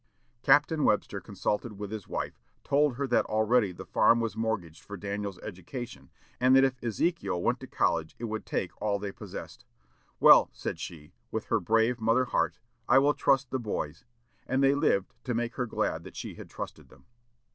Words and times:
Captain 0.41 0.83
Webster 0.83 1.21
consulted 1.21 1.73
with 1.77 1.91
his 1.91 2.07
wife; 2.07 2.41
told 2.63 2.95
her 2.95 3.05
that 3.05 3.23
already 3.27 3.71
the 3.71 3.85
farm 3.85 4.19
was 4.19 4.35
mortgaged 4.35 4.81
for 4.83 4.97
Daniel's 4.97 5.37
education, 5.43 6.09
and 6.39 6.55
that 6.55 6.63
if 6.63 6.83
Ezekiel 6.83 7.39
went 7.39 7.59
to 7.59 7.67
college 7.67 8.15
it 8.17 8.23
would 8.23 8.43
take 8.43 8.71
all 8.81 8.97
they 8.97 9.11
possessed. 9.11 9.63
"Well," 10.19 10.49
said 10.53 10.79
she, 10.79 11.13
with 11.29 11.43
her 11.49 11.59
brave 11.59 12.01
mother 12.01 12.25
heart, 12.25 12.57
"I 12.89 12.97
will 12.97 13.13
trust 13.13 13.51
the 13.51 13.59
boys;" 13.59 14.03
and 14.47 14.63
they 14.63 14.73
lived 14.73 15.13
to 15.25 15.35
make 15.35 15.53
her 15.53 15.67
glad 15.67 16.03
that 16.05 16.15
she 16.15 16.33
had 16.33 16.49
trusted 16.49 16.89
them. 16.89 17.05